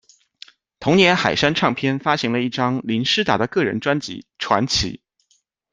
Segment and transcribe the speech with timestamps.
[0.79, 4.93] 同年海山唱片发行了一张林诗达的个人专辑《传奇》。